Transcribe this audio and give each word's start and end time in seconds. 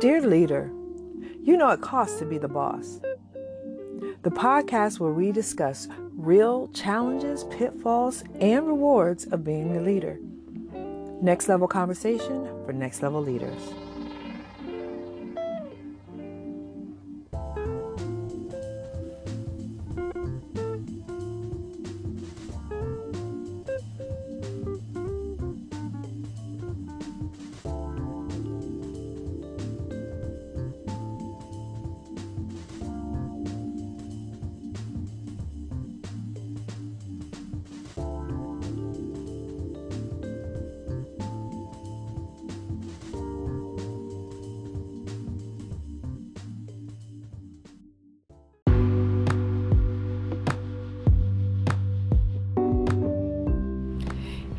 Dear 0.00 0.20
leader, 0.20 0.70
you 1.42 1.56
know 1.56 1.70
it 1.70 1.80
costs 1.80 2.20
to 2.20 2.24
be 2.24 2.38
the 2.38 2.46
boss. 2.46 3.00
The 4.22 4.30
podcast 4.30 5.00
where 5.00 5.10
we 5.10 5.32
discuss 5.32 5.88
real 6.14 6.68
challenges, 6.68 7.42
pitfalls, 7.50 8.22
and 8.40 8.68
rewards 8.68 9.24
of 9.24 9.42
being 9.42 9.76
a 9.76 9.80
leader. 9.80 10.20
Next 11.20 11.48
level 11.48 11.66
conversation 11.66 12.48
for 12.64 12.72
next 12.72 13.02
level 13.02 13.20
leaders. 13.20 13.60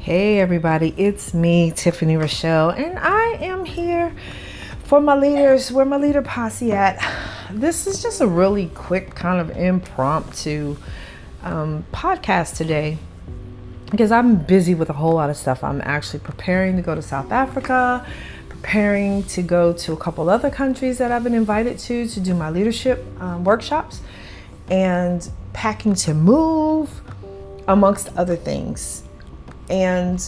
Hey, 0.10 0.40
everybody, 0.40 0.96
it's 0.98 1.36
me, 1.36 1.70
Tiffany 1.70 2.18
Rochelle, 2.18 2.72
and 2.72 2.98
I 2.98 3.38
am 3.42 3.64
here 3.64 4.12
for 4.86 5.00
my 5.00 5.16
leaders. 5.16 5.72
Where 5.72 5.86
my 5.86 5.98
leader 5.98 6.24
posse 6.24 6.72
at? 6.72 6.98
This 7.52 7.86
is 7.86 8.02
just 8.02 8.20
a 8.20 8.26
really 8.26 8.72
quick, 8.74 9.14
kind 9.14 9.40
of 9.40 9.56
impromptu 9.56 10.78
um, 11.44 11.86
podcast 11.94 12.58
today 12.58 12.98
because 13.92 14.12
I'm 14.12 14.38
busy 14.38 14.74
with 14.74 14.90
a 14.90 14.94
whole 14.94 15.14
lot 15.14 15.30
of 15.30 15.38
stuff. 15.38 15.64
I'm 15.64 15.80
actually 15.82 16.22
preparing 16.22 16.76
to 16.78 16.82
go 16.82 16.96
to 16.96 17.04
South 17.04 17.32
Africa, 17.32 18.04
preparing 18.50 19.22
to 19.26 19.44
go 19.44 19.74
to 19.74 19.94
a 19.94 19.98
couple 19.98 20.28
other 20.28 20.50
countries 20.50 20.98
that 20.98 21.12
I've 21.12 21.24
been 21.24 21.36
invited 21.36 21.78
to 21.82 22.08
to 22.08 22.20
do 22.20 22.34
my 22.34 22.50
leadership 22.50 23.06
um, 23.20 23.44
workshops, 23.44 24.02
and 24.72 25.30
packing 25.54 25.94
to 25.94 26.16
move, 26.16 26.90
amongst 27.68 28.08
other 28.18 28.36
things. 28.36 29.04
And 29.70 30.22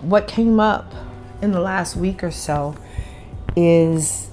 what 0.00 0.28
came 0.28 0.60
up 0.60 0.92
in 1.42 1.52
the 1.52 1.60
last 1.60 1.96
week 1.96 2.22
or 2.22 2.30
so 2.30 2.76
is 3.56 4.30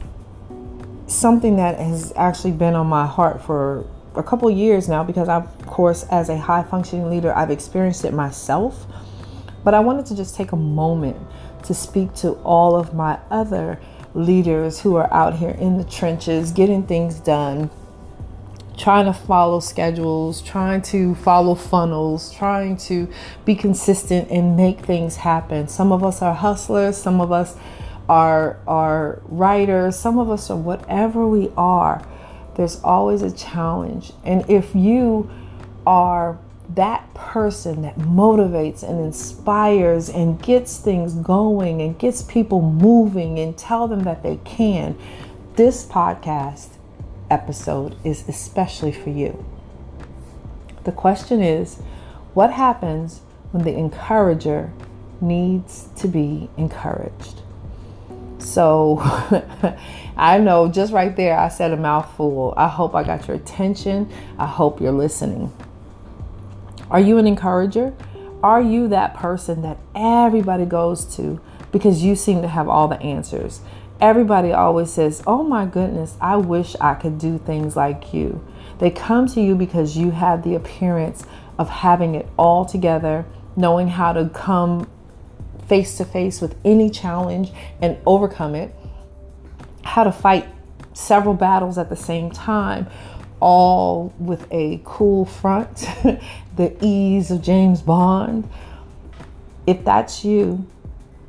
something 1.08 1.58
that 1.58 1.78
has 1.78 2.14
actually 2.16 2.52
been 2.52 2.74
on 2.76 2.88
my 2.88 3.06
heart 3.06 3.42
for 3.44 3.86
a 4.16 4.24
couple 4.24 4.50
years 4.50 4.88
now 4.88 5.04
because 5.04 5.30
I, 5.30 5.38
of 5.38 5.66
course, 5.66 6.04
as 6.12 6.30
a 6.30 6.38
high 6.38 6.64
functioning 6.64 7.10
leader, 7.10 7.36
I've 7.36 7.52
experienced 7.52 8.06
it 8.06 8.14
myself. 8.14 8.86
But 9.64 9.74
I 9.74 9.80
wanted 9.80 10.06
to 10.08 10.16
just 10.16 10.36
take 10.36 10.52
a 10.52 10.58
moment 10.58 11.18
to 11.64 11.74
speak 11.74 12.14
to 12.16 12.32
all 12.44 12.76
of 12.76 12.94
my 12.94 13.20
other 13.30 13.80
leaders 14.14 14.82
who 14.82 14.96
are 14.96 15.12
out 15.14 15.36
here 15.36 15.52
in 15.52 15.78
the 15.78 15.84
trenches 15.84 16.52
getting 16.52 16.84
things 16.84 17.20
done, 17.20 17.70
trying 18.82 19.06
to 19.06 19.14
follow 19.14 19.60
schedules, 19.60 20.42
trying 20.42 20.82
to 20.82 21.14
follow 21.14 21.54
funnels, 21.54 22.34
trying 22.34 22.76
to 22.76 23.08
be 23.46 23.54
consistent 23.54 24.28
and 24.32 24.58
make 24.58 24.80
things 24.80 25.18
happen. 25.18 25.68
Some 25.68 25.92
of 25.92 26.04
us 26.04 26.22
are 26.24 26.34
hustlers, 26.34 26.98
some 26.98 27.22
of 27.22 27.32
us 27.32 27.56
are 28.10 28.58
are 28.66 29.22
writers, 29.26 29.98
some 30.00 30.18
of 30.18 30.32
us 30.32 30.50
are 30.50 30.58
whatever 30.58 31.28
we 31.28 31.52
are. 31.56 32.04
There's 32.56 32.82
always 32.84 33.22
a 33.22 33.32
challenge. 33.32 34.14
And 34.26 34.50
if 34.50 34.74
you 34.74 35.30
are 35.86 36.40
that 36.74 37.14
person 37.14 37.84
that 37.84 37.98
motivates 37.98 38.82
and 38.82 39.00
inspires 39.00 40.10
and 40.10 40.42
gets 40.42 40.80
things 40.80 41.14
going 41.14 41.84
and 41.84 42.00
gets 42.00 42.24
people 42.24 42.62
moving 42.62 43.38
and 43.38 43.56
tell 43.56 43.88
them 43.88 44.04
that 44.06 44.24
they 44.24 44.38
can, 44.38 44.98
this 45.56 45.86
podcast 45.86 46.70
episode 47.32 47.96
is 48.04 48.28
especially 48.28 48.92
for 48.92 49.10
you. 49.10 49.44
The 50.84 50.92
question 50.92 51.42
is 51.42 51.78
what 52.34 52.52
happens 52.52 53.22
when 53.52 53.64
the 53.64 53.76
encourager 53.76 54.72
needs 55.20 55.90
to 55.98 56.08
be 56.08 56.50
encouraged? 56.58 57.42
So 58.40 59.00
I 60.18 60.38
know 60.40 60.68
just 60.68 60.92
right 60.92 61.16
there, 61.16 61.38
I 61.38 61.50
said 61.50 61.72
a 61.72 61.78
mouthful. 61.78 62.54
I 62.58 62.68
hope 62.68 62.96
I 62.96 63.04
got 63.04 63.28
your 63.28 63.38
attention. 63.38 64.12
I 64.38 64.48
hope 64.48 64.82
you're 64.82 64.92
listening. 64.92 65.54
Are 66.90 67.00
you 67.00 67.18
an 67.18 67.28
encourager? 67.28 67.94
Are 68.44 68.62
you 68.62 68.88
that 68.88 69.14
person 69.14 69.62
that 69.62 69.78
everybody 69.96 70.66
goes 70.66 71.06
to 71.16 71.40
because 71.72 72.04
you 72.04 72.16
seem 72.16 72.42
to 72.42 72.48
have 72.48 72.68
all 72.68 72.88
the 72.88 73.00
answers? 73.02 73.62
Everybody 74.02 74.52
always 74.52 74.92
says, 74.92 75.22
Oh 75.28 75.44
my 75.44 75.68
goodness, 75.68 76.18
I 76.20 76.38
wish 76.38 76.76
I 76.82 76.96
could 76.96 77.20
do 77.20 77.38
things 77.38 77.76
like 77.76 78.14
you. 78.14 78.44
They 78.80 78.90
come 78.90 79.28
to 79.28 79.42
you 79.42 79.54
because 79.54 79.96
you 79.96 80.10
have 80.10 80.44
the 80.44 80.56
appearance 80.56 81.24
of 81.60 81.70
having 81.70 82.16
it 82.16 82.28
all 82.36 82.66
together, 82.66 83.26
knowing 83.56 83.90
how 83.90 84.14
to 84.14 84.28
come 84.30 84.90
face 85.68 85.98
to 85.98 86.06
face 86.06 86.42
with 86.42 86.56
any 86.66 86.90
challenge 86.90 87.52
and 87.80 87.96
overcome 88.08 88.56
it, 88.56 88.74
how 89.84 90.04
to 90.04 90.12
fight 90.12 90.48
several 90.94 91.36
battles 91.36 91.78
at 91.78 91.90
the 91.90 91.96
same 91.96 92.32
time, 92.32 92.88
all 93.40 94.12
with 94.18 94.48
a 94.52 94.82
cool 94.84 95.26
front, 95.26 95.86
the 96.56 96.76
ease 96.82 97.30
of 97.30 97.44
James 97.44 97.82
Bond. 97.84 98.50
If 99.68 99.86
that's 99.86 100.26
you, 100.26 100.66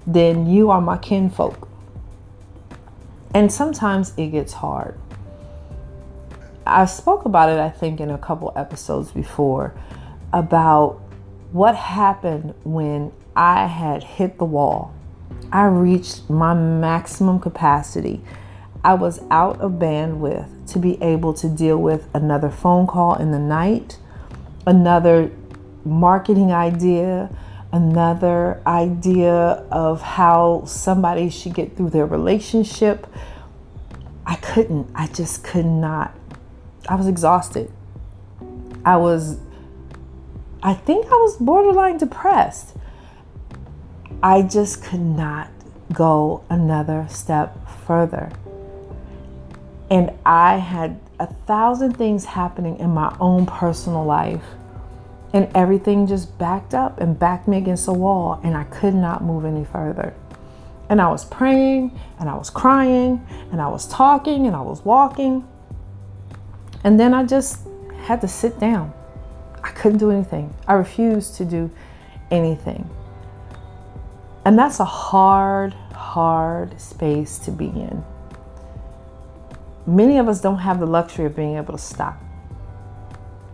then 0.07 0.47
you 0.47 0.71
are 0.71 0.81
my 0.81 0.97
kinfolk. 0.97 1.69
And 3.35 3.51
sometimes 3.51 4.13
it 4.17 4.29
gets 4.29 4.53
hard. 4.53 4.99
I 6.67 6.85
spoke 6.85 7.25
about 7.25 7.49
it, 7.49 7.59
I 7.59 7.71
think, 7.71 8.01
in 8.01 8.11
a 8.11 8.19
couple 8.19 8.53
episodes 8.55 9.11
before 9.11 9.75
about 10.33 11.01
what 11.51 11.75
happened 11.75 12.55
when 12.65 13.13
I 13.35 13.67
had 13.67 14.03
hit 14.03 14.39
the 14.39 14.45
wall. 14.45 14.95
I 15.51 15.67
reached 15.67 16.31
my 16.31 16.55
maximum 16.55 17.41
capacity. 17.41 18.23
I 18.85 18.95
was 18.95 19.21
out 19.31 19.61
of 19.61 19.73
bandwidth 19.73 20.73
to 20.73 20.79
be 20.79 21.01
able 21.03 21.35
to 21.35 21.49
deal 21.49 21.79
with 21.79 22.09
another 22.15 22.51
phone 22.51 22.87
call 22.87 23.15
in 23.15 23.31
the 23.31 23.39
night, 23.39 23.99
another 24.67 25.31
marketing 25.85 26.53
idea, 26.53 27.31
another 27.73 28.61
idea 28.67 29.65
of 29.71 30.03
how 30.03 30.63
somebody 30.67 31.31
should 31.31 31.55
get 31.55 31.77
through 31.77 31.91
their 31.91 32.07
relationship. 32.07 33.07
I 34.27 34.37
couldn't. 34.37 34.91
I 34.95 35.07
just 35.09 35.43
could 35.43 35.67
not. 35.67 36.15
I 36.89 36.97
was 36.97 37.07
exhausted. 37.07 37.73
I 38.85 38.97
was, 38.97 39.39
I 40.63 40.75
think 40.75 41.07
I 41.07 41.15
was 41.15 41.37
borderline 41.37 41.99
depressed. 41.99 42.77
I 44.23 44.43
just 44.43 44.85
could 44.85 45.01
not 45.01 45.49
go 45.93 46.45
another 46.51 47.07
step 47.09 47.57
further. 47.87 48.31
And 49.91 50.13
I 50.25 50.57
had 50.59 51.01
a 51.19 51.27
thousand 51.27 51.97
things 51.97 52.25
happening 52.25 52.79
in 52.79 52.91
my 52.91 53.15
own 53.21 53.47
personal 53.47 54.05
life 54.05 54.43
and 55.33 55.49
everything 55.55 56.07
just 56.07 56.37
backed 56.39 56.75
up 56.75 57.01
and 57.01 57.19
backed 57.19 57.49
me 57.49 57.57
against 57.59 57.89
a 57.89 57.93
wall, 57.93 58.41
and 58.45 58.57
I 58.57 58.65
could 58.65 58.95
not 58.95 59.23
move 59.23 59.45
any 59.45 59.65
further. 59.65 60.15
And 60.89 61.01
I 61.01 61.09
was 61.09 61.25
praying, 61.25 61.99
and 62.19 62.29
I 62.29 62.35
was 62.35 62.51
crying, 62.51 63.27
and 63.51 63.61
I 63.61 63.69
was 63.69 63.87
talking, 63.87 64.47
and 64.47 64.55
I 64.55 64.61
was 64.61 64.85
walking. 64.85 65.49
And 66.85 67.01
then 67.01 67.15
I 67.15 67.25
just 67.25 67.61
had 68.03 68.21
to 68.21 68.29
sit 68.29 68.59
down. 68.59 68.93
I 69.63 69.71
couldn't 69.71 69.99
do 69.99 70.11
anything. 70.11 70.55
I 70.67 70.75
refused 70.75 71.37
to 71.37 71.45
do 71.45 71.71
anything. 72.31 72.91
And 74.45 74.59
that's 74.59 74.81
a 74.81 74.85
hard, 74.85 75.73
hard 75.95 76.79
space 76.81 77.39
to 77.39 77.53
be 77.53 77.67
in. 77.67 78.05
Many 79.87 80.19
of 80.19 80.29
us 80.29 80.41
don't 80.41 80.59
have 80.59 80.79
the 80.79 80.87
luxury 80.87 81.27
of 81.27 81.37
being 81.37 81.57
able 81.57 81.73
to 81.73 81.83
stop. 81.83 82.21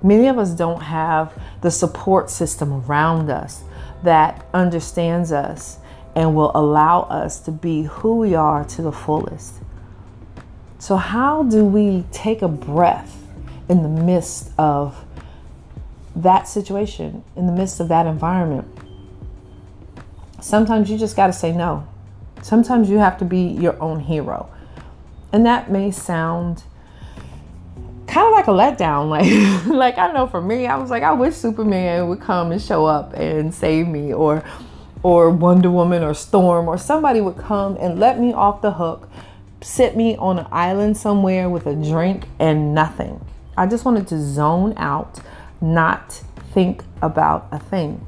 Many 0.03 0.29
of 0.29 0.39
us 0.39 0.51
don't 0.51 0.83
have 0.83 1.33
the 1.61 1.71
support 1.71 2.31
system 2.31 2.85
around 2.85 3.31
us 3.31 3.63
that 4.05 4.47
understands 4.55 5.33
us 5.33 5.79
and 6.15 6.35
will 6.35 6.53
allow 6.55 7.03
us 7.03 7.41
to 7.41 7.51
be 7.51 7.83
who 7.83 8.17
we 8.17 8.35
are 8.35 8.65
to 8.65 8.83
the 8.83 8.93
fullest. 8.93 9.55
So, 10.79 10.97
how 10.97 11.43
do 11.43 11.65
we 11.65 12.05
take 12.13 12.43
a 12.43 12.49
breath 12.49 13.17
in 13.69 13.83
the 13.83 13.89
midst 13.89 14.51
of 14.59 15.05
that 16.15 16.47
situation, 16.47 17.25
in 17.37 17.47
the 17.47 17.53
midst 17.53 17.81
of 17.81 17.89
that 17.89 18.07
environment? 18.07 18.67
Sometimes 20.41 20.89
you 20.89 20.97
just 20.97 21.17
got 21.17 21.27
to 21.27 21.33
say 21.33 21.53
no. 21.53 21.87
Sometimes 22.43 22.89
you 22.89 22.99
have 22.99 23.19
to 23.19 23.25
be 23.25 23.41
your 23.41 23.81
own 23.83 24.01
hero. 24.01 24.49
And 25.33 25.45
that 25.45 25.71
may 25.71 25.91
sound 25.91 26.63
kind 28.09 28.27
of 28.27 28.33
like 28.33 28.47
a 28.47 28.51
letdown. 28.51 29.09
Like, 29.09 29.67
like 29.67 29.99
I 29.99 30.13
know 30.13 30.27
for 30.27 30.41
me, 30.41 30.67
I 30.67 30.77
was 30.77 30.91
like, 30.91 31.03
I 31.03 31.13
wish 31.13 31.35
Superman 31.35 32.09
would 32.09 32.21
come 32.21 32.53
and 32.53 32.61
show 32.61 32.87
up 32.87 33.13
and 33.15 33.55
save 33.55 33.87
me, 33.87 34.13
or, 34.13 34.43
or 35.03 35.31
Wonder 35.31 35.71
Woman, 35.71 36.03
or 36.03 36.15
Storm, 36.15 36.69
or 36.69 36.79
somebody 36.79 37.21
would 37.21 37.37
come 37.37 37.77
and 37.79 37.99
let 37.99 38.19
me 38.19 38.33
off 38.33 38.63
the 38.63 38.73
hook, 38.73 39.09
sit 39.61 39.97
me 39.97 40.17
on 40.17 40.39
an 40.39 40.47
island 40.51 40.97
somewhere 40.97 41.49
with 41.49 41.67
a 41.67 41.75
drink 41.75 42.27
and 42.39 42.75
nothing. 42.75 43.25
I 43.57 43.67
just 43.67 43.85
wanted 43.85 44.07
to 44.09 44.23
zone 44.23 44.75
out, 44.77 45.21
not 45.61 46.23
think 46.53 46.85
about 47.03 47.49
a 47.51 47.59
thing. 47.59 48.07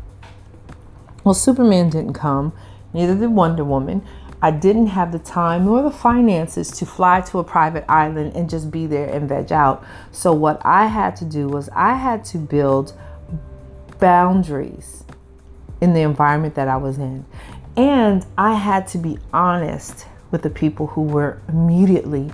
Well, 1.24 1.34
Superman 1.34 1.90
didn't 1.90 2.14
come, 2.14 2.52
neither 2.94 3.14
did 3.14 3.30
Wonder 3.30 3.64
Woman. 3.64 4.02
I 4.42 4.50
didn't 4.50 4.88
have 4.88 5.12
the 5.12 5.18
time 5.18 5.66
nor 5.66 5.82
the 5.82 5.90
finances 5.90 6.70
to 6.72 6.86
fly 6.86 7.20
to 7.22 7.38
a 7.38 7.44
private 7.44 7.84
island 7.88 8.34
and 8.34 8.48
just 8.48 8.70
be 8.70 8.86
there 8.86 9.08
and 9.08 9.28
veg 9.28 9.52
out. 9.52 9.84
So, 10.12 10.32
what 10.32 10.60
I 10.64 10.86
had 10.86 11.14
to 11.16 11.24
do 11.24 11.46
was 11.48 11.68
I 11.74 11.94
had 11.94 12.24
to 12.26 12.38
build 12.38 12.94
boundaries 13.98 15.04
in 15.80 15.92
the 15.92 16.00
environment 16.00 16.54
that 16.54 16.68
I 16.68 16.76
was 16.76 16.98
in. 16.98 17.26
And 17.76 18.26
I 18.36 18.54
had 18.54 18.86
to 18.88 18.98
be 18.98 19.18
honest 19.32 20.06
with 20.30 20.42
the 20.42 20.50
people 20.50 20.88
who 20.88 21.02
were 21.02 21.40
immediately 21.48 22.30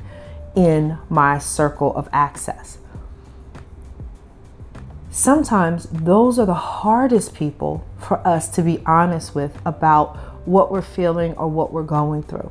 in 0.55 0.99
my 1.09 1.39
circle 1.39 1.95
of 1.95 2.09
access. 2.13 2.79
Sometimes 5.11 5.85
those 5.91 6.39
are 6.39 6.47
the 6.47 6.55
hardest 6.55 7.35
people 7.35 7.87
for 7.99 8.27
us 8.27 8.49
to 8.51 8.63
be 8.63 8.83
honest 8.85 9.35
with 9.35 9.59
about 9.65 10.36
what 10.47 10.71
we're 10.71 10.83
feeling 10.83 11.35
or 11.35 11.49
what 11.49 11.73
we're 11.73 11.83
going 11.83 12.23
through. 12.23 12.51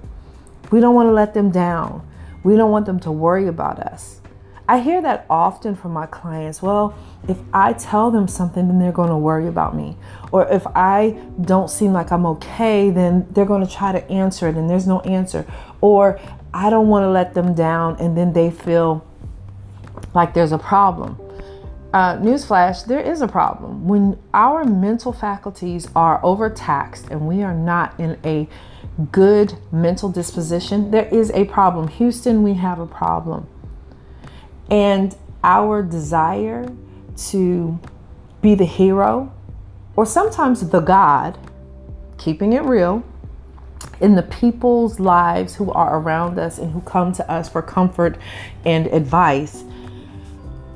We 0.71 0.80
don't 0.80 0.95
want 0.95 1.07
to 1.07 1.13
let 1.13 1.33
them 1.33 1.50
down. 1.50 2.07
We 2.44 2.56
don't 2.56 2.71
want 2.71 2.86
them 2.86 3.00
to 3.01 3.12
worry 3.12 3.47
about 3.47 3.80
us. 3.80 4.21
I 4.68 4.80
hear 4.80 5.01
that 5.03 5.25
often 5.30 5.75
from 5.75 5.94
my 5.94 6.07
clients. 6.07 6.62
Well, 6.62 6.97
if 7.27 7.38
I 7.53 7.74
tell 7.74 8.09
them 8.09 8.27
something, 8.27 8.68
then 8.68 8.80
they're 8.80 8.92
going 8.92 9.09
to 9.09 9.18
worry 9.18 9.47
about 9.47 9.75
me. 9.75 9.95
Or 10.31 10.47
if 10.47 10.65
I 10.75 11.21
don't 11.42 11.69
seem 11.69 11.94
like 11.94 12.12
I'm 12.12 12.25
okay, 12.25 12.89
then 12.89 13.27
they're 13.31 13.45
going 13.45 13.65
to 13.65 13.71
try 13.71 13.92
to 13.92 14.03
answer 14.09 14.48
it 14.48 14.56
and 14.56 14.68
there's 14.69 14.88
no 14.88 15.01
answer. 15.01 15.45
Or 15.81 16.19
I 16.53 16.71
don't 16.71 16.88
want 16.88 17.03
to 17.03 17.09
let 17.09 17.36
them 17.36 17.53
down 17.53 17.98
and 18.00 18.18
then 18.18 18.33
they 18.33 18.50
feel 18.50 19.06
like 20.15 20.33
there's 20.33 20.51
a 20.51 20.57
problem. 20.57 21.19
Uh, 21.95 22.18
newsflash, 22.18 22.86
there 22.86 23.00
is 23.00 23.21
a 23.21 23.27
problem. 23.27 23.88
When 23.88 24.19
our 24.33 24.65
mental 24.65 25.13
faculties 25.13 25.88
are 25.95 26.19
overtaxed 26.25 27.07
and 27.09 27.25
we 27.25 27.42
are 27.42 27.53
not 27.53 27.97
in 27.97 28.19
a 28.25 28.50
good 29.13 29.57
mental 29.71 30.09
disposition, 30.09 30.92
there 30.92 31.06
is 31.06 31.31
a 31.31 31.45
problem. 31.45 31.88
Houston, 31.88 32.44
we 32.44 32.56
have 32.56 32.80
a 32.80 32.86
problem. 32.86 33.47
And 34.69 35.15
our 35.42 35.81
desire 35.81 36.68
to 37.30 37.80
be 38.41 38.56
the 38.56 38.65
hero 38.65 39.31
or 39.95 40.06
sometimes 40.06 40.68
the 40.68 40.81
God, 40.81 41.38
keeping 42.18 42.51
it 42.51 42.63
real, 42.63 43.06
in 44.01 44.15
the 44.15 44.24
people's 44.24 45.00
lives 45.00 45.56
who 45.56 45.71
are 45.71 45.98
around 45.98 46.39
us 46.39 46.57
and 46.57 46.74
who 46.74 46.81
come 46.81 47.13
to 47.13 47.31
us 47.31 47.48
for 47.48 47.62
comfort 47.62 48.18
and 48.65 48.88
advice 48.88 49.63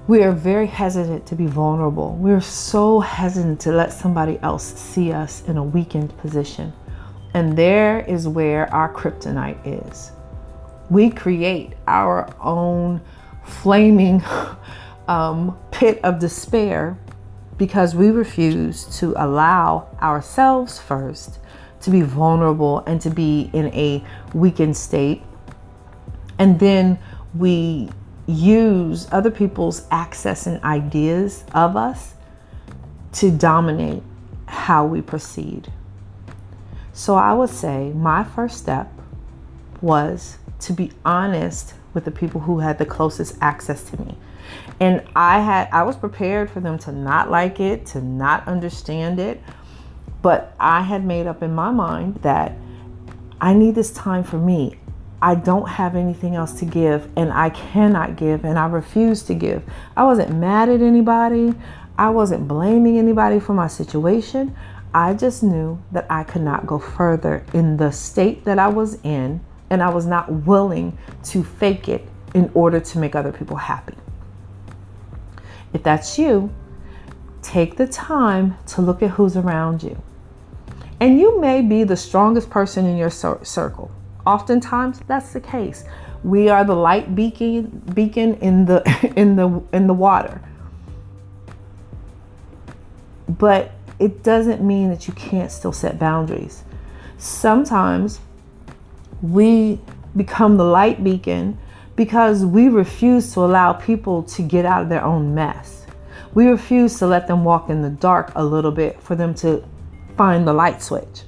we 0.09 0.23
are 0.23 0.31
very 0.31 0.65
hesitant 0.65 1.23
to 1.27 1.35
be 1.35 1.45
vulnerable. 1.45 2.15
We're 2.15 2.41
so 2.41 2.99
hesitant 2.99 3.59
to 3.59 3.71
let 3.71 3.93
somebody 3.93 4.39
else 4.41 4.63
see 4.63 5.11
us 5.11 5.43
in 5.47 5.55
a 5.55 5.63
weakened 5.63 6.17
position. 6.17 6.73
And 7.35 7.55
there 7.55 7.99
is 7.99 8.27
where 8.27 8.73
our 8.73 8.91
kryptonite 8.91 9.59
is. 9.63 10.11
We 10.89 11.11
create 11.11 11.73
our 11.85 12.27
own 12.41 13.01
flaming 13.43 14.23
um, 15.07 15.55
pit 15.69 15.99
of 16.03 16.17
despair 16.17 16.97
because 17.59 17.93
we 17.93 18.09
refuse 18.09 18.85
to 18.97 19.13
allow 19.15 19.95
ourselves 20.01 20.79
first 20.79 21.37
to 21.81 21.91
be 21.91 22.01
vulnerable 22.01 22.79
and 22.87 22.99
to 23.01 23.11
be 23.11 23.51
in 23.53 23.67
a 23.75 24.03
weakened 24.33 24.75
state. 24.75 25.21
And 26.39 26.59
then 26.59 26.97
we 27.35 27.91
use 28.29 29.07
other 29.11 29.31
people's 29.31 29.87
access 29.89 30.45
and 30.45 30.63
ideas 30.63 31.43
of 31.53 31.75
us 31.75 32.13
to 33.13 33.31
dominate 33.31 34.03
how 34.45 34.85
we 34.85 35.01
proceed. 35.01 35.71
So 36.93 37.15
I 37.15 37.33
would 37.33 37.49
say 37.49 37.91
my 37.93 38.23
first 38.23 38.57
step 38.57 38.91
was 39.81 40.37
to 40.59 40.73
be 40.73 40.91
honest 41.05 41.73
with 41.93 42.05
the 42.05 42.11
people 42.11 42.41
who 42.41 42.59
had 42.59 42.77
the 42.77 42.85
closest 42.85 43.35
access 43.41 43.83
to 43.89 43.99
me. 43.99 44.15
And 44.79 45.03
I 45.15 45.39
had 45.39 45.69
I 45.71 45.83
was 45.83 45.95
prepared 45.95 46.49
for 46.49 46.59
them 46.59 46.77
to 46.79 46.91
not 46.91 47.31
like 47.31 47.59
it, 47.59 47.85
to 47.87 48.01
not 48.01 48.47
understand 48.47 49.19
it, 49.19 49.41
but 50.21 50.53
I 50.59 50.81
had 50.81 51.05
made 51.05 51.25
up 51.25 51.41
in 51.41 51.55
my 51.55 51.71
mind 51.71 52.15
that 52.21 52.53
I 53.41 53.53
need 53.53 53.75
this 53.75 53.91
time 53.91 54.23
for 54.23 54.37
me. 54.37 54.77
I 55.21 55.35
don't 55.35 55.67
have 55.67 55.95
anything 55.95 56.35
else 56.35 56.53
to 56.59 56.65
give 56.65 57.09
and 57.17 57.31
I 57.31 57.49
cannot 57.49 58.15
give 58.15 58.45
and 58.45 58.57
I 58.57 58.67
refuse 58.67 59.23
to 59.23 59.33
give. 59.33 59.63
I 59.97 60.03
wasn't 60.05 60.35
mad 60.35 60.69
at 60.69 60.81
anybody. 60.81 61.53
I 61.97 62.09
wasn't 62.09 62.47
blaming 62.47 62.97
anybody 62.97 63.39
for 63.39 63.53
my 63.53 63.67
situation. 63.67 64.55
I 64.93 65.13
just 65.13 65.43
knew 65.43 65.81
that 65.91 66.05
I 66.09 66.23
could 66.23 66.41
not 66.41 66.65
go 66.65 66.79
further 66.79 67.45
in 67.53 67.77
the 67.77 67.91
state 67.91 68.45
that 68.45 68.57
I 68.57 68.69
was 68.69 68.99
in 69.03 69.41
and 69.69 69.83
I 69.83 69.89
was 69.89 70.05
not 70.05 70.31
willing 70.31 70.97
to 71.25 71.43
fake 71.43 71.89
it 71.89 72.07
in 72.33 72.49
order 72.53 72.79
to 72.79 72.97
make 72.97 73.15
other 73.15 73.31
people 73.31 73.57
happy. 73.57 73.95
If 75.73 75.83
that's 75.83 76.17
you, 76.17 76.51
take 77.41 77.75
the 77.75 77.87
time 77.87 78.57
to 78.67 78.81
look 78.81 79.03
at 79.03 79.11
who's 79.11 79.35
around 79.35 79.83
you. 79.83 80.01
And 80.99 81.19
you 81.19 81.39
may 81.39 81.61
be 81.61 81.83
the 81.83 81.95
strongest 81.95 82.49
person 82.49 82.85
in 82.85 82.97
your 82.97 83.09
circle. 83.09 83.91
Oftentimes 84.29 84.99
that's 85.07 85.33
the 85.33 85.41
case. 85.41 85.85
We 86.23 86.49
are 86.49 86.63
the 86.63 86.75
light 86.75 87.15
beacon 87.15 87.81
beacon 87.95 88.35
in 88.35 88.65
the 88.65 88.79
in 89.15 89.35
the 89.35 89.63
in 89.73 89.87
the 89.87 89.93
water. 89.95 90.39
But 93.27 93.71
it 93.97 94.21
doesn't 94.21 94.61
mean 94.61 94.91
that 94.91 95.07
you 95.07 95.15
can't 95.15 95.51
still 95.51 95.73
set 95.73 95.97
boundaries. 95.97 96.63
Sometimes 97.17 98.19
we 99.23 99.81
become 100.15 100.57
the 100.57 100.63
light 100.63 101.03
beacon 101.03 101.57
because 101.95 102.45
we 102.45 102.69
refuse 102.69 103.33
to 103.33 103.39
allow 103.39 103.73
people 103.73 104.21
to 104.23 104.43
get 104.43 104.63
out 104.63 104.83
of 104.83 104.89
their 104.89 105.03
own 105.03 105.33
mess. 105.33 105.87
We 106.35 106.45
refuse 106.45 106.99
to 106.99 107.07
let 107.07 107.25
them 107.25 107.43
walk 107.43 107.71
in 107.71 107.81
the 107.81 107.89
dark 107.89 108.31
a 108.35 108.45
little 108.45 108.71
bit 108.71 109.01
for 109.01 109.15
them 109.15 109.33
to 109.35 109.63
find 110.15 110.47
the 110.47 110.53
light 110.53 110.83
switch 110.83 111.23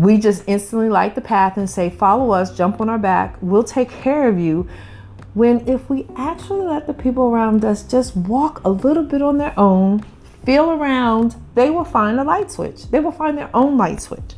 we 0.00 0.16
just 0.16 0.42
instantly 0.46 0.88
light 0.88 1.14
the 1.14 1.20
path 1.20 1.58
and 1.58 1.68
say, 1.68 1.90
Follow 1.90 2.30
us, 2.30 2.56
jump 2.56 2.80
on 2.80 2.88
our 2.88 2.98
back, 2.98 3.36
we'll 3.42 3.62
take 3.62 3.90
care 3.90 4.30
of 4.30 4.38
you. 4.38 4.66
When 5.34 5.68
if 5.68 5.90
we 5.90 6.06
actually 6.16 6.64
let 6.64 6.86
the 6.86 6.94
people 6.94 7.24
around 7.24 7.66
us 7.66 7.82
just 7.82 8.16
walk 8.16 8.64
a 8.64 8.70
little 8.70 9.02
bit 9.02 9.20
on 9.20 9.36
their 9.36 9.52
own, 9.60 10.02
feel 10.42 10.70
around, 10.70 11.36
they 11.54 11.68
will 11.68 11.84
find 11.84 12.18
a 12.18 12.24
light 12.24 12.50
switch. 12.50 12.90
They 12.90 12.98
will 12.98 13.12
find 13.12 13.36
their 13.36 13.50
own 13.52 13.76
light 13.76 14.00
switch. 14.00 14.36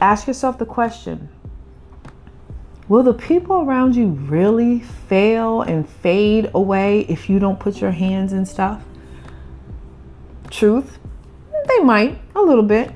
Ask 0.00 0.28
yourself 0.28 0.56
the 0.56 0.66
question 0.66 1.28
Will 2.88 3.02
the 3.02 3.12
people 3.12 3.62
around 3.62 3.96
you 3.96 4.06
really 4.06 4.78
fail 4.78 5.62
and 5.62 5.88
fade 5.88 6.52
away 6.54 7.00
if 7.08 7.28
you 7.28 7.40
don't 7.40 7.58
put 7.58 7.80
your 7.80 7.90
hands 7.90 8.32
in 8.32 8.46
stuff? 8.46 8.84
Truth, 10.48 11.00
they 11.68 11.78
might, 11.80 12.18
a 12.34 12.42
little 12.42 12.64
bit. 12.64 12.92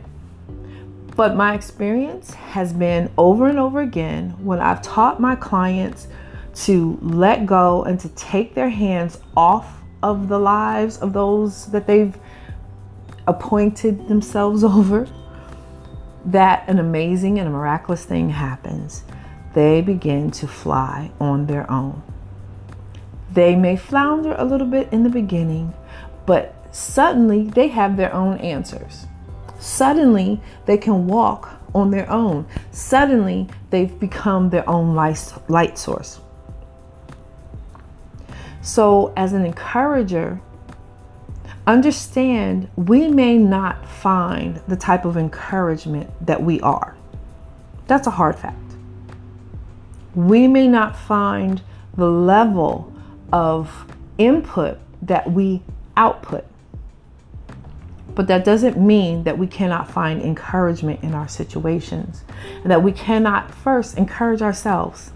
But 1.17 1.37
my 1.37 1.55
experience 1.55 2.35
has 2.35 2.73
been 2.73 3.11
over 3.19 3.47
and 3.47 3.59
over 3.59 3.81
again 3.81 4.31
when 4.43 4.61
I've 4.61 4.81
taught 4.81 5.21
my 5.21 5.37
clients 5.37 6.09
to 6.55 6.99
let 7.03 7.47
go 7.47 7.85
and 7.85 7.99
to 8.01 8.09
take 8.11 8.55
their 8.55 8.69
hands 8.69 9.19
off 9.37 9.83
of 10.03 10.29
the 10.29 10.39
lives 10.39 10.99
of 10.99 11.13
those 11.13 11.67
that 11.67 11.87
they've 11.87 12.17
appointed 13.27 14.09
themselves 14.09 14.65
over, 14.65 15.09
that 16.25 16.69
an 16.69 16.79
amazing 16.79 17.39
and 17.39 17.49
a 17.49 17.51
miraculous 17.51 18.05
thing 18.05 18.31
happens. 18.31 19.05
They 19.55 19.81
begin 19.81 20.31
to 20.33 20.47
fly 20.47 21.11
on 21.21 21.47
their 21.47 21.71
own. 21.71 22.03
They 23.33 23.57
may 23.57 23.77
flounder 23.77 24.35
a 24.37 24.45
little 24.45 24.67
bit 24.67 24.93
in 24.93 25.03
the 25.03 25.09
beginning, 25.09 25.75
but 26.27 26.55
suddenly 26.73 27.45
they 27.45 27.69
have 27.69 27.97
their 27.97 28.13
own 28.15 28.39
answers. 28.39 29.07
Suddenly 29.59 30.41
they 30.67 30.79
can 30.79 31.07
walk 31.07 31.61
on 31.75 31.91
their 31.91 32.11
own. 32.11 32.47
Suddenly 32.71 33.49
they've 33.71 33.99
become 34.01 34.51
their 34.51 34.69
own 34.69 34.95
light 34.95 35.79
source. 35.79 36.21
So, 38.63 39.13
as 39.17 39.33
an 39.33 39.45
encourager, 39.45 40.41
understand 41.67 42.69
we 42.77 43.09
may 43.09 43.39
not 43.39 43.89
find 43.89 44.61
the 44.69 44.77
type 44.77 45.05
of 45.05 45.17
encouragement 45.17 46.11
that 46.27 46.43
we 46.43 46.61
are. 46.61 46.95
That's 47.87 48.07
a 48.07 48.11
hard 48.11 48.39
fact. 48.39 48.57
We 50.15 50.47
may 50.47 50.69
not 50.69 50.97
find 50.97 51.63
the 51.97 52.11
level 52.11 52.93
of 53.33 53.87
input 54.19 54.79
that 55.03 55.31
we 55.31 55.63
output. 55.97 56.45
But 58.21 58.27
that 58.27 58.45
doesn't 58.45 58.77
mean 58.77 59.25
that 59.25 59.39
we 59.39 59.47
cannot 59.47 59.91
find 59.91 60.21
encouragement 60.21 61.03
in 61.03 61.15
our 61.15 61.27
situations 61.27 62.23
and 62.63 62.71
that 62.71 62.83
we 62.83 62.93
cannot 62.93 63.51
first 63.51 63.97
encourage 63.97 64.43
ourselves. 64.43 65.13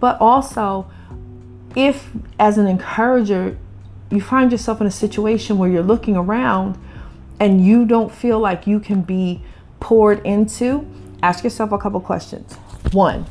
But 0.00 0.20
also, 0.20 0.90
if 1.76 2.10
as 2.36 2.58
an 2.58 2.66
encourager, 2.66 3.56
you 4.10 4.20
find 4.20 4.50
yourself 4.50 4.80
in 4.80 4.88
a 4.88 4.90
situation 4.90 5.56
where 5.56 5.70
you're 5.70 5.84
looking 5.84 6.16
around 6.16 6.76
and 7.38 7.64
you 7.64 7.84
don't 7.84 8.12
feel 8.12 8.40
like 8.40 8.66
you 8.66 8.80
can 8.80 9.02
be 9.02 9.40
poured 9.78 10.18
into, 10.26 10.84
ask 11.22 11.44
yourself 11.44 11.70
a 11.70 11.78
couple 11.78 12.00
questions. 12.00 12.54
One, 12.90 13.24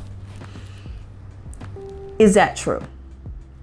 is 2.18 2.32
that 2.32 2.56
true? 2.56 2.82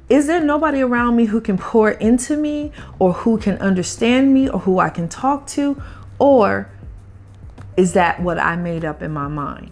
Is 0.10 0.26
there 0.26 0.42
nobody 0.42 0.82
around 0.82 1.16
me 1.16 1.26
who 1.26 1.40
can 1.40 1.58
pour 1.58 1.92
into 1.92 2.36
me 2.36 2.72
or 2.98 3.14
who 3.14 3.38
can 3.38 3.58
understand 3.60 4.34
me 4.34 4.50
or 4.50 4.62
who 4.62 4.80
I 4.80 4.90
can 4.90 5.08
talk 5.08 5.46
to? 5.48 5.80
Or 6.18 6.68
is 7.78 7.94
that 7.94 8.20
what 8.20 8.40
I 8.40 8.56
made 8.56 8.84
up 8.84 9.04
in 9.04 9.12
my 9.12 9.28
mind? 9.28 9.72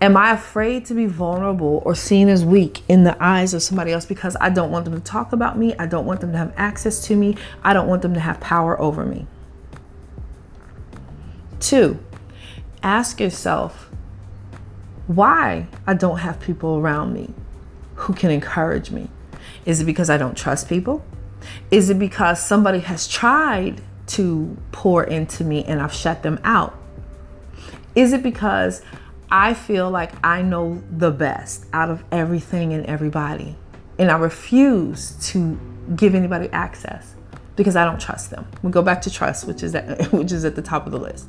Am 0.00 0.16
I 0.16 0.32
afraid 0.32 0.86
to 0.86 0.94
be 0.94 1.04
vulnerable 1.04 1.82
or 1.84 1.94
seen 1.94 2.30
as 2.30 2.46
weak 2.46 2.82
in 2.88 3.04
the 3.04 3.22
eyes 3.22 3.52
of 3.52 3.62
somebody 3.62 3.92
else 3.92 4.06
because 4.06 4.36
I 4.40 4.48
don't 4.48 4.70
want 4.70 4.86
them 4.86 4.94
to 4.94 5.00
talk 5.00 5.34
about 5.34 5.58
me? 5.58 5.74
I 5.78 5.84
don't 5.84 6.06
want 6.06 6.22
them 6.22 6.32
to 6.32 6.38
have 6.38 6.54
access 6.56 7.06
to 7.06 7.16
me. 7.16 7.36
I 7.62 7.74
don't 7.74 7.86
want 7.86 8.00
them 8.00 8.14
to 8.14 8.20
have 8.20 8.40
power 8.40 8.80
over 8.80 9.04
me. 9.04 9.26
Two, 11.60 11.98
ask 12.82 13.20
yourself 13.20 13.90
why 15.06 15.66
I 15.86 15.92
don't 15.92 16.18
have 16.18 16.40
people 16.40 16.78
around 16.78 17.12
me 17.12 17.34
who 17.94 18.14
can 18.14 18.30
encourage 18.30 18.90
me? 18.90 19.08
Is 19.64 19.80
it 19.80 19.84
because 19.84 20.10
I 20.10 20.16
don't 20.16 20.36
trust 20.36 20.68
people? 20.68 21.04
Is 21.70 21.90
it 21.90 21.98
because 21.98 22.44
somebody 22.44 22.80
has 22.80 23.08
tried 23.08 23.82
to 24.06 24.56
pour 24.72 25.04
into 25.04 25.44
me 25.44 25.64
and 25.64 25.80
I've 25.80 25.92
shut 25.92 26.22
them 26.22 26.38
out? 26.44 26.78
Is 27.94 28.12
it 28.12 28.22
because 28.22 28.82
I 29.30 29.54
feel 29.54 29.90
like 29.90 30.12
I 30.24 30.42
know 30.42 30.82
the 30.90 31.10
best 31.10 31.66
out 31.72 31.90
of 31.90 32.04
everything 32.10 32.72
and 32.72 32.84
everybody 32.86 33.56
and 33.98 34.10
I 34.10 34.16
refuse 34.16 35.12
to 35.30 35.58
give 35.94 36.14
anybody 36.14 36.48
access 36.50 37.14
because 37.56 37.76
I 37.76 37.84
don't 37.84 38.00
trust 38.00 38.30
them? 38.30 38.46
We 38.62 38.70
go 38.70 38.82
back 38.82 39.02
to 39.02 39.10
trust, 39.10 39.46
which 39.46 39.62
is 39.62 39.74
at, 39.74 40.12
which 40.12 40.32
is 40.32 40.44
at 40.44 40.56
the 40.56 40.62
top 40.62 40.86
of 40.86 40.92
the 40.92 40.98
list. 40.98 41.28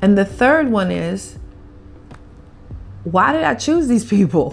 And 0.00 0.18
the 0.18 0.24
third 0.24 0.70
one 0.70 0.90
is 0.90 1.38
why 3.04 3.32
did 3.32 3.42
I 3.42 3.54
choose 3.54 3.88
these 3.88 4.04
people? 4.04 4.52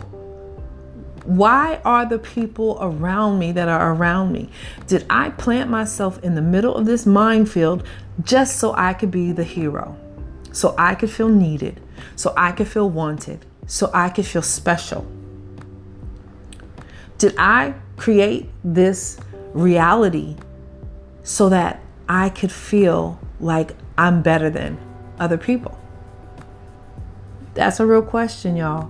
Why 1.26 1.80
are 1.86 2.06
the 2.08 2.18
people 2.18 2.80
around 2.82 3.38
me 3.38 3.52
that 3.52 3.70
are 3.70 3.94
around 3.94 4.32
me? 4.32 4.50
Did 4.88 5.06
I 5.10 5.30
plant 5.30 5.70
myself 5.70 6.24
in 6.24 6.34
the 6.34 6.42
middle 6.42 6.76
of 6.76 6.86
this 6.86 7.06
minefield 7.06 7.86
just 8.24 8.58
so 8.58 8.74
I 8.76 8.94
could 8.94 9.12
be 9.12 9.32
the 9.32 9.44
hero? 9.44 9.96
So 10.52 10.74
I 10.78 10.96
could 10.96 11.12
feel 11.12 11.30
needed, 11.30 11.80
so 12.16 12.34
I 12.36 12.52
could 12.52 12.68
feel 12.68 12.90
wanted, 12.90 13.46
so 13.68 13.92
I 13.94 14.10
could 14.10 14.26
feel 14.26 14.42
special? 14.42 15.06
Did 17.20 17.36
I 17.38 17.76
create 17.98 18.50
this 18.64 19.20
reality 19.54 20.36
so 21.22 21.50
that 21.50 21.82
I 22.08 22.30
could 22.30 22.52
feel 22.52 23.20
like 23.40 23.76
I'm 23.98 24.24
better 24.24 24.50
than 24.50 24.80
other 25.20 25.38
people? 25.38 25.79
That's 27.54 27.80
a 27.80 27.86
real 27.86 28.02
question, 28.02 28.56
y'all. 28.56 28.90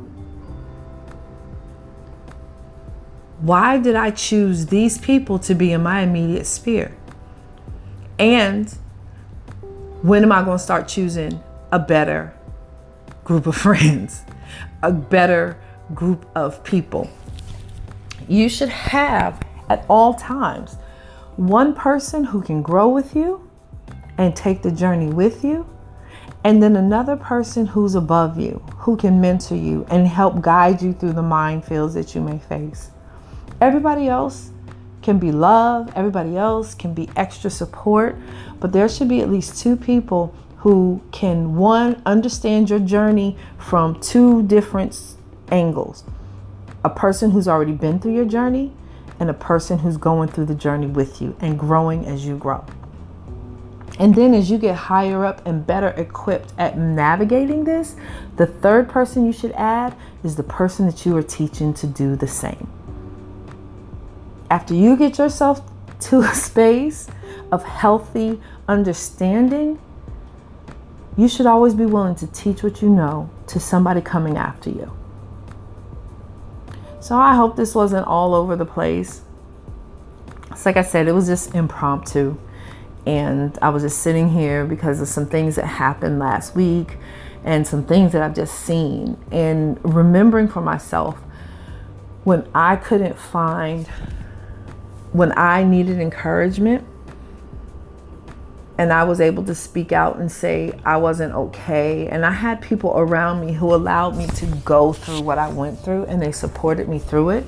Why 3.39 3.77
did 3.77 3.95
I 3.95 4.11
choose 4.11 4.65
these 4.65 4.97
people 4.97 5.39
to 5.39 5.55
be 5.55 5.71
in 5.71 5.81
my 5.81 6.01
immediate 6.01 6.45
sphere? 6.45 6.95
And 8.17 8.69
when 10.01 10.23
am 10.23 10.31
I 10.31 10.43
going 10.43 10.57
to 10.57 10.63
start 10.63 10.87
choosing 10.89 11.41
a 11.71 11.79
better 11.79 12.33
group 13.23 13.47
of 13.47 13.55
friends, 13.67 14.23
a 14.83 14.91
better 14.91 15.57
group 15.93 16.29
of 16.35 16.63
people? 16.65 17.09
You 18.27 18.49
should 18.49 18.69
have 18.69 19.41
at 19.69 19.85
all 19.89 20.13
times 20.13 20.75
one 21.37 21.73
person 21.73 22.25
who 22.25 22.41
can 22.41 22.61
grow 22.61 22.89
with 22.89 23.15
you 23.15 23.49
and 24.17 24.35
take 24.35 24.61
the 24.61 24.71
journey 24.71 25.07
with 25.07 25.45
you 25.45 25.65
and 26.43 26.63
then 26.63 26.75
another 26.75 27.15
person 27.15 27.65
who's 27.65 27.95
above 27.95 28.39
you, 28.39 28.63
who 28.77 28.95
can 28.95 29.19
mentor 29.19 29.55
you 29.55 29.85
and 29.89 30.07
help 30.07 30.41
guide 30.41 30.81
you 30.81 30.93
through 30.93 31.13
the 31.13 31.21
minefields 31.21 31.93
that 31.93 32.15
you 32.15 32.21
may 32.21 32.39
face. 32.39 32.91
Everybody 33.59 34.07
else 34.07 34.51
can 35.01 35.19
be 35.19 35.31
love, 35.31 35.91
everybody 35.95 36.37
else 36.37 36.73
can 36.73 36.93
be 36.93 37.09
extra 37.15 37.49
support, 37.49 38.15
but 38.59 38.71
there 38.71 38.87
should 38.87 39.09
be 39.09 39.21
at 39.21 39.29
least 39.29 39.61
two 39.61 39.75
people 39.75 40.33
who 40.57 41.01
can, 41.11 41.55
one, 41.55 42.01
understand 42.05 42.69
your 42.69 42.79
journey 42.79 43.37
from 43.57 43.99
two 43.99 44.43
different 44.43 44.97
angles 45.51 46.03
a 46.83 46.89
person 46.89 47.31
who's 47.31 47.47
already 47.47 47.73
been 47.73 47.99
through 47.99 48.13
your 48.13 48.25
journey 48.25 48.71
and 49.19 49.29
a 49.29 49.33
person 49.33 49.79
who's 49.79 49.97
going 49.97 50.29
through 50.29 50.45
the 50.45 50.55
journey 50.55 50.87
with 50.87 51.21
you 51.21 51.35
and 51.41 51.59
growing 51.59 52.05
as 52.05 52.25
you 52.25 52.37
grow. 52.37 52.63
And 53.99 54.15
then 54.15 54.33
as 54.33 54.49
you 54.49 54.57
get 54.57 54.75
higher 54.75 55.25
up 55.25 55.45
and 55.45 55.67
better 55.67 55.89
equipped 55.89 56.53
at 56.57 56.77
navigating 56.77 57.65
this, 57.65 57.97
the 58.37 58.47
third 58.47 58.87
person 58.87 59.25
you 59.25 59.33
should 59.33 59.51
add 59.51 59.93
is 60.23 60.37
the 60.37 60.43
person 60.43 60.85
that 60.85 61.05
you 61.05 61.15
are 61.17 61.21
teaching 61.21 61.73
to 61.75 61.85
do 61.85 62.15
the 62.15 62.27
same. 62.27 62.69
After 64.49 64.73
you 64.73 64.95
get 64.95 65.17
yourself 65.17 65.61
to 65.99 66.21
a 66.21 66.33
space 66.33 67.07
of 67.51 67.65
healthy 67.65 68.39
understanding, 68.69 69.77
you 71.17 71.27
should 71.27 71.45
always 71.45 71.73
be 71.73 71.85
willing 71.85 72.15
to 72.15 72.27
teach 72.27 72.63
what 72.63 72.81
you 72.81 72.89
know 72.89 73.29
to 73.47 73.59
somebody 73.59 73.99
coming 73.99 74.37
after 74.37 74.69
you. 74.69 74.93
So 77.01 77.17
I 77.17 77.35
hope 77.35 77.57
this 77.57 77.75
wasn't 77.75 78.07
all 78.07 78.33
over 78.33 78.55
the 78.55 78.65
place. 78.65 79.21
It's 80.51 80.65
like 80.65 80.77
I 80.77 80.83
said, 80.83 81.09
it 81.09 81.11
was 81.11 81.27
just 81.27 81.53
impromptu 81.53 82.37
and 83.09 83.57
I 83.59 83.69
was 83.69 83.81
just 83.81 84.03
sitting 84.03 84.29
here 84.29 84.65
because 84.65 85.01
of 85.01 85.07
some 85.07 85.25
things 85.25 85.55
that 85.55 85.65
happened 85.65 86.19
last 86.19 86.55
week 86.55 86.97
and 87.43 87.65
some 87.65 87.83
things 87.83 88.11
that 88.11 88.21
I've 88.21 88.35
just 88.35 88.53
seen 88.59 89.17
and 89.31 89.79
remembering 89.83 90.47
for 90.47 90.61
myself 90.61 91.17
when 92.23 92.47
I 92.53 92.75
couldn't 92.75 93.17
find 93.17 93.87
when 95.11 95.35
I 95.35 95.63
needed 95.63 95.99
encouragement 95.99 96.85
and 98.77 98.93
I 98.93 99.05
was 99.05 99.19
able 99.19 99.43
to 99.45 99.55
speak 99.55 99.91
out 99.91 100.17
and 100.17 100.31
say 100.31 100.79
I 100.85 100.97
wasn't 100.97 101.33
okay. 101.33 102.07
And 102.09 102.23
I 102.23 102.31
had 102.31 102.61
people 102.61 102.93
around 102.95 103.43
me 103.43 103.53
who 103.53 103.73
allowed 103.73 104.17
me 104.17 104.27
to 104.27 104.45
go 104.63 104.93
through 104.93 105.21
what 105.21 105.39
I 105.39 105.49
went 105.49 105.79
through 105.79 106.03
and 106.03 106.21
they 106.21 106.31
supported 106.31 106.87
me 106.87 106.99
through 106.99 107.31
it. 107.31 107.47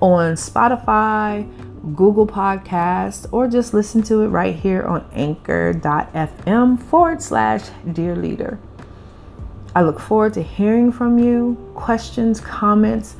on 0.00 0.34
Spotify, 0.34 1.48
Google 1.96 2.26
Podcast, 2.26 3.26
or 3.32 3.48
just 3.48 3.72
listen 3.74 4.02
to 4.02 4.20
it 4.20 4.28
right 4.28 4.54
here 4.54 4.82
on 4.82 5.04
anchor.fm 5.12 6.82
forward 6.82 7.22
slash 7.22 7.62
Dear 7.92 8.14
Leader. 8.16 8.58
I 9.74 9.82
look 9.82 10.00
forward 10.00 10.34
to 10.34 10.42
hearing 10.42 10.90
from 10.90 11.18
you, 11.18 11.56
questions, 11.74 12.40
comments, 12.40 13.16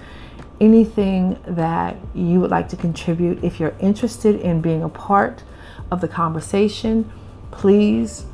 anything 0.60 1.38
that 1.46 1.96
you 2.14 2.40
would 2.40 2.50
like 2.50 2.68
to 2.70 2.76
contribute. 2.76 3.42
If 3.42 3.60
you're 3.60 3.74
interested 3.80 4.40
in 4.40 4.60
being 4.60 4.82
a 4.82 4.88
part 4.88 5.42
of 5.90 6.00
the 6.00 6.08
conversation, 6.08 7.10
please 7.50 8.24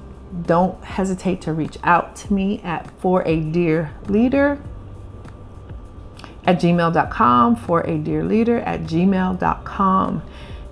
don't 0.43 0.83
hesitate 0.85 1.41
to 1.43 1.53
reach 1.53 1.79
out 1.83 2.17
to 2.17 2.33
me 2.33 2.61
at 2.63 2.91
for 3.01 3.23
a 3.27 3.41
dear 3.41 3.93
leader 4.09 4.61
at 6.45 6.61
gmail.com 6.61 7.57
for 7.57 7.81
a 7.83 7.99
dear 7.99 8.25
leader 8.25 8.59
at 8.59 8.83
gmail.com 8.83 10.23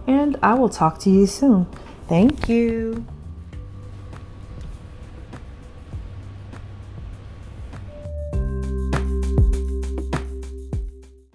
and 0.06 0.36
i 0.42 0.54
will 0.54 0.68
talk 0.68 0.98
to 0.98 1.10
you 1.10 1.26
soon. 1.26 1.66
Thank 2.08 2.48
you 2.48 3.06